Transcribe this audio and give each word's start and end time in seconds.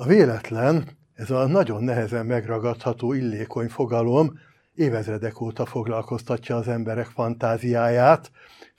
A 0.00 0.06
véletlen, 0.06 0.88
ez 1.14 1.30
a 1.30 1.46
nagyon 1.46 1.82
nehezen 1.84 2.26
megragadható 2.26 3.12
illékony 3.12 3.68
fogalom 3.68 4.38
évezredek 4.74 5.40
óta 5.40 5.66
foglalkoztatja 5.66 6.56
az 6.56 6.68
emberek 6.68 7.06
fantáziáját. 7.06 8.30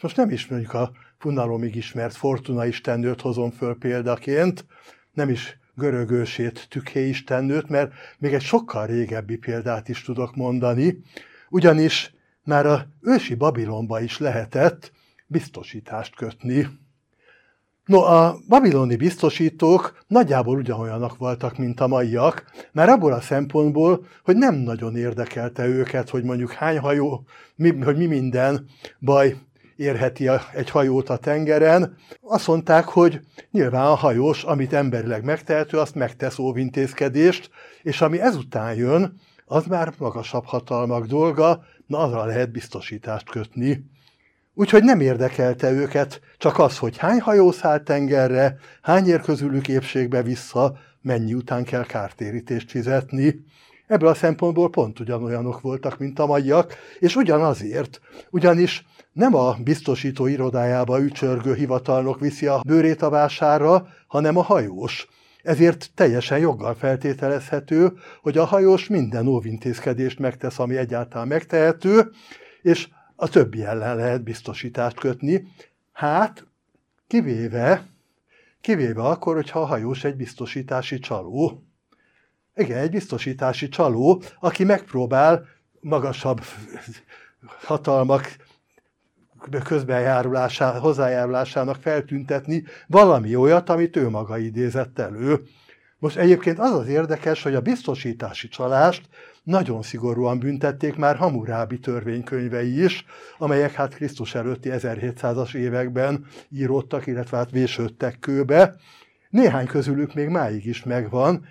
Most 0.01 0.15
nem 0.15 0.29
is 0.29 0.47
mondjuk 0.47 0.73
a 0.73 0.91
funalomig 1.17 1.75
ismert 1.75 2.15
Fortuna 2.15 2.65
istennőt 2.65 3.21
hozom 3.21 3.51
föl 3.51 3.77
példaként, 3.77 4.65
nem 5.13 5.29
is 5.29 5.59
görögősét 5.75 6.67
tükhé 6.69 7.07
istennőt, 7.07 7.69
mert 7.69 7.91
még 8.17 8.33
egy 8.33 8.41
sokkal 8.41 8.85
régebbi 8.85 9.37
példát 9.37 9.89
is 9.89 10.03
tudok 10.03 10.35
mondani, 10.35 11.01
ugyanis 11.49 12.13
már 12.43 12.65
a 12.65 12.87
ősi 13.01 13.35
Babilonba 13.35 13.99
is 13.99 14.17
lehetett 14.17 14.91
biztosítást 15.27 16.15
kötni. 16.15 16.67
No, 17.91 18.03
a 18.03 18.37
babiloni 18.47 18.95
biztosítók 18.95 20.03
nagyjából 20.07 20.57
ugyanolyanak 20.57 21.17
voltak, 21.17 21.57
mint 21.57 21.79
a 21.79 21.87
maiak, 21.87 22.45
mert 22.71 22.89
abból 22.89 23.13
a 23.13 23.21
szempontból, 23.21 24.05
hogy 24.23 24.35
nem 24.35 24.55
nagyon 24.55 24.95
érdekelte 24.95 25.67
őket, 25.67 26.09
hogy 26.09 26.23
mondjuk 26.23 26.51
hány 26.51 26.79
hajó, 26.79 27.23
mi, 27.55 27.77
hogy 27.83 27.97
mi 27.97 28.05
minden 28.05 28.65
baj 28.99 29.35
érheti 29.75 30.29
egy 30.53 30.69
hajót 30.69 31.09
a 31.09 31.17
tengeren. 31.17 31.97
Azt 32.21 32.47
mondták, 32.47 32.85
hogy 32.85 33.19
nyilván 33.51 33.85
a 33.85 33.95
hajós, 33.95 34.43
amit 34.43 34.73
emberileg 34.73 35.23
megtehető, 35.23 35.77
azt 35.77 35.95
megtesz 35.95 36.39
óvintézkedést, 36.39 37.49
és 37.81 38.01
ami 38.01 38.19
ezután 38.19 38.75
jön, 38.75 39.19
az 39.45 39.65
már 39.65 39.93
magasabb 39.97 40.45
hatalmak 40.45 41.05
dolga, 41.05 41.63
na 41.87 41.97
azra 41.97 42.25
lehet 42.25 42.51
biztosítást 42.51 43.29
kötni. 43.29 43.89
Úgyhogy 44.53 44.83
nem 44.83 44.99
érdekelte 44.99 45.71
őket 45.71 46.21
csak 46.37 46.59
az, 46.59 46.77
hogy 46.77 46.97
hány 46.97 47.19
hajó 47.19 47.51
szállt 47.51 47.83
tengerre, 47.83 48.55
hány 48.81 49.07
ér 49.07 49.21
közülük 49.21 49.67
épségbe 49.67 50.21
vissza, 50.21 50.77
mennyi 51.01 51.33
után 51.33 51.63
kell 51.63 51.85
kártérítést 51.85 52.69
fizetni. 52.69 53.45
Ebből 53.87 54.09
a 54.09 54.13
szempontból 54.13 54.69
pont 54.69 54.99
ugyanolyanok 54.99 55.61
voltak, 55.61 55.97
mint 55.97 56.19
a 56.19 56.25
maiak, 56.25 56.75
és 56.99 57.15
ugyanazért, 57.15 57.99
ugyanis 58.29 58.85
nem 59.13 59.35
a 59.35 59.55
biztosító 59.63 60.27
irodájába 60.27 61.01
ücsörgő 61.01 61.55
hivatalnok 61.55 62.19
viszi 62.19 62.45
a 62.45 62.61
bőrét 62.67 63.01
a 63.01 63.09
vásárra, 63.09 63.87
hanem 64.07 64.37
a 64.37 64.41
hajós. 64.41 65.07
Ezért 65.43 65.89
teljesen 65.95 66.39
joggal 66.39 66.75
feltételezhető, 66.75 67.93
hogy 68.21 68.37
a 68.37 68.45
hajós 68.45 68.87
minden 68.87 69.27
óvintézkedést 69.27 70.19
megtesz, 70.19 70.59
ami 70.59 70.77
egyáltalán 70.77 71.27
megtehető, 71.27 72.11
és 72.61 72.87
a 73.21 73.29
többi 73.29 73.63
ellen 73.63 73.95
lehet 73.95 74.23
biztosítást 74.23 74.99
kötni. 74.99 75.47
Hát, 75.91 76.45
kivéve, 77.07 77.87
kivéve 78.61 79.01
akkor, 79.01 79.35
hogyha 79.35 79.59
a 79.61 79.65
hajós 79.65 80.03
egy 80.03 80.15
biztosítási 80.15 80.99
csaló. 80.99 81.63
Igen, 82.55 82.77
egy 82.77 82.91
biztosítási 82.91 83.69
csaló, 83.69 84.21
aki 84.39 84.63
megpróbál 84.63 85.45
magasabb 85.79 86.41
hatalmak 87.59 88.35
közbenjárulásá, 89.63 90.79
hozzájárulásának 90.79 91.81
feltüntetni 91.81 92.63
valami 92.87 93.35
olyat, 93.35 93.69
amit 93.69 93.95
ő 93.95 94.09
maga 94.09 94.37
idézett 94.37 94.99
elő. 94.99 95.43
Most 96.01 96.17
egyébként 96.17 96.59
az 96.59 96.71
az 96.71 96.87
érdekes, 96.87 97.43
hogy 97.43 97.55
a 97.55 97.61
biztosítási 97.61 98.47
csalást 98.47 99.01
nagyon 99.43 99.81
szigorúan 99.81 100.39
büntették 100.39 100.95
már 100.95 101.15
Hamurábi 101.15 101.79
törvénykönyvei 101.79 102.83
is, 102.83 103.05
amelyek 103.37 103.73
hát 103.73 103.93
Krisztus 103.93 104.35
előtti 104.35 104.69
1700-as 104.73 105.53
években 105.53 106.25
íródtak, 106.49 107.07
illetve 107.07 107.37
hát 107.37 107.51
vésődtek 107.51 108.19
kőbe. 108.19 108.75
Néhány 109.29 109.65
közülük 109.65 110.13
még 110.13 110.27
máig 110.27 110.65
is 110.65 110.83
megvan, 110.83 111.45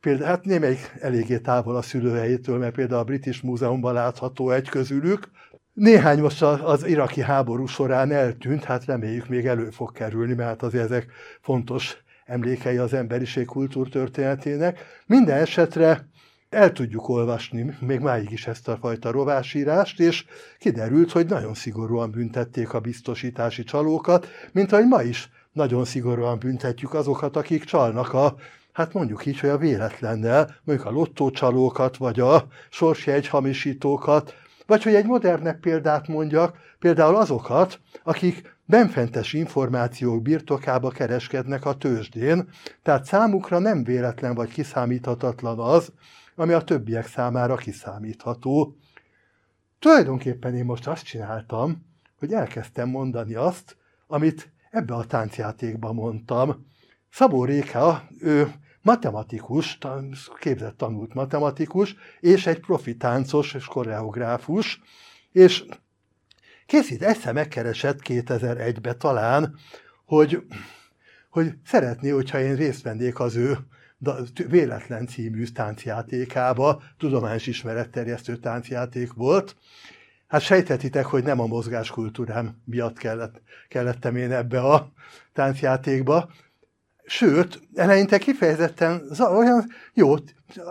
például 0.00 0.28
hát 0.28 0.44
némelyik 0.44 0.92
eléggé 1.00 1.38
távol 1.38 1.76
a 1.76 1.82
szülőhelyétől, 1.82 2.58
mert 2.58 2.74
például 2.74 3.00
a 3.00 3.04
British 3.04 3.44
Múzeumban 3.44 3.94
látható 3.94 4.50
egy 4.50 4.68
közülük, 4.68 5.30
néhány 5.72 6.20
most 6.20 6.42
az 6.42 6.86
iraki 6.86 7.20
háború 7.20 7.66
során 7.66 8.12
eltűnt, 8.12 8.64
hát 8.64 8.84
reméljük 8.84 9.28
még 9.28 9.46
elő 9.46 9.70
fog 9.70 9.92
kerülni, 9.92 10.34
mert 10.34 10.48
hát 10.48 10.62
azért 10.62 10.84
ezek 10.84 11.06
fontos 11.40 11.96
emlékei 12.28 12.76
az 12.76 12.92
emberiség 12.92 13.46
kultúrtörténetének. 13.46 15.02
Minden 15.06 15.40
esetre 15.40 16.08
el 16.48 16.72
tudjuk 16.72 17.08
olvasni 17.08 17.76
még 17.80 18.00
máig 18.00 18.30
is 18.30 18.46
ezt 18.46 18.68
a 18.68 18.76
fajta 18.76 19.10
rovásírást, 19.10 20.00
és 20.00 20.24
kiderült, 20.58 21.12
hogy 21.12 21.26
nagyon 21.26 21.54
szigorúan 21.54 22.10
büntették 22.10 22.72
a 22.72 22.80
biztosítási 22.80 23.64
csalókat, 23.64 24.26
mint 24.52 24.72
ahogy 24.72 24.86
ma 24.86 25.02
is 25.02 25.30
nagyon 25.52 25.84
szigorúan 25.84 26.38
büntetjük 26.38 26.94
azokat, 26.94 27.36
akik 27.36 27.64
csalnak 27.64 28.12
a 28.12 28.36
hát 28.72 28.92
mondjuk 28.92 29.26
így, 29.26 29.40
hogy 29.40 29.50
a 29.50 29.58
véletlennel, 29.58 30.56
mondjuk 30.64 30.88
a 30.88 30.92
lottócsalókat, 30.92 31.96
vagy 31.96 32.20
a 32.20 32.46
sorsjegy 32.70 33.28
hamisítókat, 33.28 34.34
vagy 34.68 34.82
hogy 34.82 34.94
egy 34.94 35.06
modernebb 35.06 35.60
példát 35.60 36.08
mondjak, 36.08 36.56
például 36.78 37.16
azokat, 37.16 37.80
akik 38.02 38.56
benfentes 38.64 39.32
információk 39.32 40.22
birtokába 40.22 40.90
kereskednek 40.90 41.64
a 41.64 41.76
tőzsdén, 41.76 42.48
tehát 42.82 43.04
számukra 43.04 43.58
nem 43.58 43.84
véletlen 43.84 44.34
vagy 44.34 44.48
kiszámíthatatlan 44.48 45.58
az, 45.58 45.92
ami 46.34 46.52
a 46.52 46.64
többiek 46.64 47.06
számára 47.06 47.56
kiszámítható. 47.56 48.76
Tulajdonképpen 49.78 50.54
én 50.54 50.64
most 50.64 50.86
azt 50.86 51.04
csináltam, 51.04 51.86
hogy 52.18 52.32
elkezdtem 52.32 52.88
mondani 52.88 53.34
azt, 53.34 53.76
amit 54.06 54.52
ebbe 54.70 54.94
a 54.94 55.04
táncjátékban 55.04 55.94
mondtam. 55.94 56.66
Szabó 57.10 57.44
Réka, 57.44 58.08
ő 58.20 58.52
matematikus, 58.82 59.78
képzett 60.38 60.76
tanult 60.76 61.14
matematikus, 61.14 61.94
és 62.20 62.46
egy 62.46 62.60
profi 62.60 62.96
táncos 62.96 63.54
és 63.54 63.64
koreográfus, 63.64 64.80
és 65.32 65.64
készít, 66.66 67.02
egyszer 67.02 67.32
megkeresett 67.32 67.98
2001-be 68.04 68.94
talán, 68.94 69.54
hogy, 70.04 70.42
hogy 71.30 71.52
szeretné, 71.64 72.08
hogyha 72.08 72.40
én 72.40 72.54
részt 72.54 72.82
vennék 72.82 73.20
az 73.20 73.36
ő 73.36 73.58
Véletlen 74.48 75.06
című 75.06 75.44
táncjátékába, 75.44 76.82
tudományos 76.98 77.46
ismeretterjesztő 77.46 78.36
táncjáték 78.36 79.12
volt. 79.12 79.56
Hát 80.26 80.40
sejtetitek, 80.40 81.04
hogy 81.06 81.22
nem 81.22 81.40
a 81.40 81.46
mozgáskultúrám 81.46 82.62
miatt 82.64 82.98
kellett, 82.98 83.40
kellettem 83.68 84.16
én 84.16 84.32
ebbe 84.32 84.60
a 84.60 84.92
táncjátékba, 85.32 86.30
Sőt, 87.10 87.60
eleinte 87.74 88.18
kifejezetten 88.18 89.10
olyan 89.18 89.66
jó, 89.94 90.14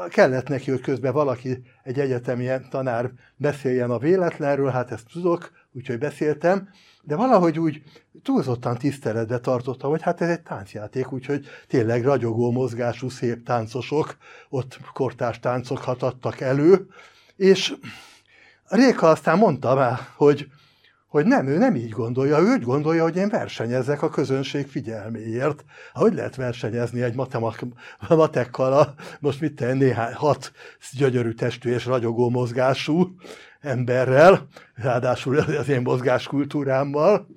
kellett 0.10 0.48
neki, 0.48 0.72
hogy 0.72 0.82
közben 0.82 1.14
valaki, 1.14 1.62
egy 1.84 2.00
egyetemi 2.00 2.48
tanár 2.70 3.12
beszéljen 3.36 3.90
a 3.92 3.98
véletlenről, 3.98 4.70
hát 4.70 4.92
ezt 4.92 5.08
tudok, 5.12 5.52
úgyhogy 5.72 5.98
beszéltem, 5.98 6.70
de 7.02 7.16
valahogy 7.16 7.60
úgy 7.60 7.82
túlzottan 8.24 8.78
tiszteletbe 8.78 9.40
tartottam, 9.40 9.90
hogy 9.90 10.02
hát 10.02 10.22
ez 10.22 10.30
egy 10.30 10.42
táncjáték, 10.42 11.12
úgyhogy 11.12 11.46
tényleg 11.68 12.04
ragyogó 12.04 12.52
mozgású 12.52 13.10
szép 13.10 13.46
táncosok 13.46 14.18
ott 14.50 14.80
kortárs 14.94 15.40
táncokat 15.40 16.04
adtak 16.04 16.40
elő, 16.40 16.88
és 17.36 17.74
Réka 18.66 19.10
aztán 19.10 19.38
mondta 19.38 19.76
már, 19.76 20.00
hogy 20.16 20.48
hogy 21.08 21.26
nem, 21.26 21.48
ő 21.48 21.58
nem 21.58 21.76
így 21.76 21.90
gondolja, 21.90 22.40
ő 22.40 22.52
úgy 22.52 22.64
gondolja, 22.64 23.04
hogy 23.04 23.16
én 23.16 23.30
versenyezek 23.30 24.02
a 24.02 24.10
közönség 24.10 24.68
figyelméért. 24.68 25.66
Hogy 25.94 26.14
lehet 26.14 26.36
versenyezni 26.36 27.02
egy 27.02 27.16
matekkal, 28.08 28.74
a, 28.74 28.94
most 29.20 29.42
mit 29.42 29.56
tenni, 29.56 29.84
néhány, 29.84 30.14
hat 30.14 30.52
gyönyörű 30.92 31.32
testű 31.32 31.72
és 31.72 31.86
ragyogó 31.86 32.30
mozgású 32.30 33.16
emberrel, 33.60 34.48
ráadásul 34.76 35.38
az 35.38 35.70
én 35.70 35.82
mozgáskultúrámmal, 35.82 37.28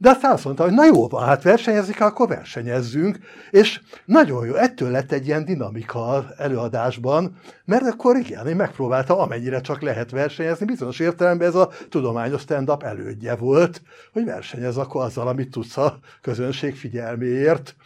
de 0.00 0.10
aztán 0.10 0.32
azt 0.32 0.44
mondta, 0.44 0.62
hogy 0.62 0.72
na 0.72 0.84
jó 0.84 1.08
van, 1.08 1.24
hát 1.24 1.42
versenyezik, 1.42 2.00
akkor 2.00 2.28
versenyezzünk, 2.28 3.18
és 3.50 3.80
nagyon 4.04 4.46
jó, 4.46 4.54
ettől 4.54 4.90
lett 4.90 5.12
egy 5.12 5.26
ilyen 5.26 5.44
dinamika 5.44 6.26
előadásban, 6.36 7.36
mert 7.64 7.86
akkor 7.86 8.16
igen, 8.16 8.46
én 8.46 8.56
megpróbáltam, 8.56 9.18
amennyire 9.18 9.60
csak 9.60 9.80
lehet 9.80 10.10
versenyezni, 10.10 10.66
bizonyos 10.66 10.98
értelemben 10.98 11.48
ez 11.48 11.54
a 11.54 11.70
tudományos 11.88 12.40
stand-up 12.40 12.82
elődje 12.82 13.36
volt, 13.36 13.82
hogy 14.12 14.24
versenyez 14.24 14.76
akkor 14.76 15.04
azzal, 15.04 15.28
amit 15.28 15.50
tudsz 15.50 15.76
a 15.76 15.98
közönség 16.20 16.76
figyelméért. 16.76 17.76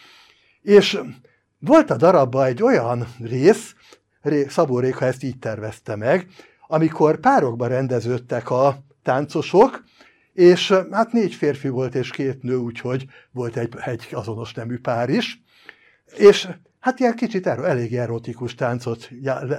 És 0.62 1.00
volt 1.58 1.90
a 1.90 1.96
darabban 1.96 2.44
egy 2.44 2.62
olyan 2.62 3.06
rész, 3.22 3.74
Szabó 4.48 4.78
Réka 4.78 5.04
ezt 5.04 5.22
így 5.22 5.38
tervezte 5.38 5.96
meg, 5.96 6.26
amikor 6.66 7.20
párokba 7.20 7.66
rendeződtek 7.66 8.50
a 8.50 8.76
táncosok, 9.02 9.82
és 10.34 10.74
hát 10.90 11.12
négy 11.12 11.34
férfi 11.34 11.68
volt 11.68 11.94
és 11.94 12.10
két 12.10 12.42
nő, 12.42 12.56
úgyhogy 12.56 13.06
volt 13.30 13.56
egy, 13.56 13.74
egy 13.84 14.08
azonos 14.12 14.54
nemű 14.54 14.78
pár 14.78 15.08
is, 15.08 15.42
és 16.16 16.48
hát 16.80 17.00
ilyen 17.00 17.14
kicsit 17.14 17.46
erről, 17.46 17.64
elég 17.64 17.96
erotikus 17.96 18.54
táncot 18.54 19.10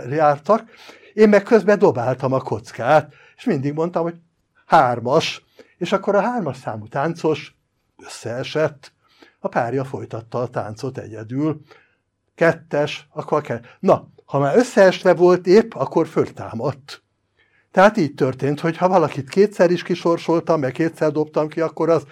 jártak, 0.10 0.70
én 1.14 1.30
meg 1.30 1.44
közben 1.44 1.80
dobáltam 1.80 2.34
a 2.34 2.40
kockát, 2.40 3.14
és 3.36 3.44
mindig 3.44 3.74
mondtam, 3.74 4.04
hogy 4.04 4.16
hármas, 4.66 5.46
és 5.78 5.92
akkor 5.92 6.16
a 6.16 6.22
hármas 6.22 6.58
számú 6.58 6.88
táncos 6.88 7.56
összeesett, 8.06 8.94
a 9.40 9.48
párja 9.48 9.84
folytatta 9.84 10.42
a 10.42 10.48
táncot 10.48 10.98
egyedül. 10.98 11.62
kettes, 12.36 13.08
akkor 13.14 13.42
kell. 13.42 13.60
Na, 13.80 14.10
ha 14.26 14.40
már 14.40 14.58
összeesve 14.58 15.14
volt 15.14 15.48
épp, 15.48 15.74
akkor 15.74 16.08
föltámadt. 16.08 17.05
Tehát 17.76 17.98
így 17.98 18.14
történt, 18.14 18.60
hogy 18.60 18.78
ha 18.78 18.88
valakit 18.88 19.30
kétszer 19.30 19.72
is 19.72 19.84
kisorsoltam, 19.84 20.60
meg 20.60 20.72
kétszer 20.72 21.12
dobtam 21.12 21.48
ki, 21.48 21.62
akkor 21.62 21.90
az 21.90 22.04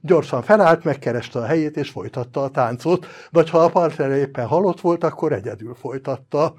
gyorsan 0.00 0.42
felállt, 0.42 0.84
megkereste 0.84 1.38
a 1.38 1.44
helyét, 1.44 1.76
és 1.76 1.90
folytatta 1.90 2.42
a 2.42 2.50
táncot, 2.50 3.06
vagy 3.30 3.50
ha 3.50 3.58
a 3.58 3.68
partner 3.68 4.10
éppen 4.10 4.46
halott 4.46 4.80
volt, 4.80 5.04
akkor 5.04 5.32
egyedül 5.32 5.74
folytatta. 5.74 6.54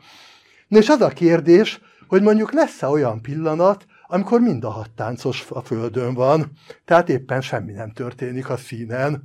És 0.68 0.90
az 0.90 1.02
a 1.02 1.08
kérdés, 1.08 1.82
hogy 2.08 2.22
mondjuk 2.22 2.52
lesz-e 2.52 2.88
olyan 2.88 3.22
pillanat, 3.22 3.86
amikor 4.08 4.40
mind 4.40 4.64
a 4.64 4.70
hat 4.70 4.92
táncos 4.92 5.46
a 5.50 5.62
földön 5.62 6.14
van, 6.14 6.52
tehát 6.86 7.10
éppen 7.10 7.42
semmi 7.42 7.72
nem 7.72 7.92
történik 7.92 8.50
a 8.50 8.58
színen. 8.58 9.24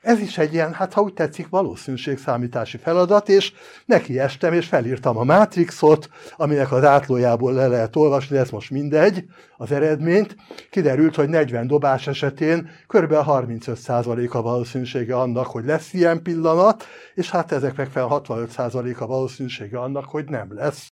Ez 0.00 0.20
is 0.20 0.38
egy 0.38 0.52
ilyen, 0.52 0.72
hát 0.72 0.92
ha 0.92 1.00
úgy 1.00 1.12
tetszik, 1.12 1.48
valószínűségszámítási 1.48 2.76
feladat, 2.76 3.28
és 3.28 3.52
neki 3.84 4.18
estem, 4.18 4.52
és 4.52 4.66
felírtam 4.66 5.16
a 5.16 5.24
Matrixot, 5.24 6.08
aminek 6.36 6.72
az 6.72 6.84
átlójából 6.84 7.52
le 7.52 7.66
lehet 7.66 7.96
olvasni, 7.96 8.36
ez 8.36 8.50
most 8.50 8.70
mindegy, 8.70 9.24
az 9.56 9.72
eredményt. 9.72 10.36
Kiderült, 10.70 11.14
hogy 11.14 11.28
40 11.28 11.66
dobás 11.66 12.06
esetén 12.06 12.70
kb. 12.86 13.12
35% 13.12 14.30
a 14.30 14.42
valószínűsége 14.42 15.16
annak, 15.16 15.46
hogy 15.46 15.64
lesz 15.64 15.92
ilyen 15.92 16.22
pillanat, 16.22 16.84
és 17.14 17.30
hát 17.30 17.52
ezeknek 17.52 17.90
fel 17.90 18.06
65% 18.10 18.98
a 18.98 19.06
valószínűsége 19.06 19.78
annak, 19.78 20.04
hogy 20.04 20.24
nem 20.24 20.54
lesz. 20.54 20.92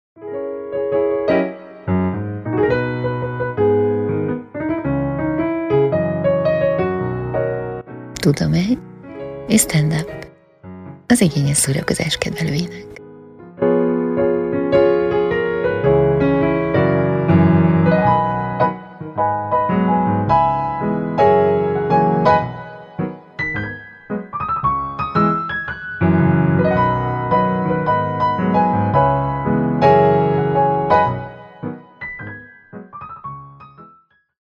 Tudom 8.21 8.53
egy 8.53 8.92
és 9.49 9.61
stand-up 9.61 10.27
az 11.06 11.21
igényes 11.21 11.56
szórakozás 11.56 12.17
kedvelőinek. 12.17 13.02